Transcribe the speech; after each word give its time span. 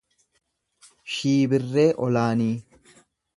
Shiibirree 1.15 1.85
Olaanii 2.07 2.57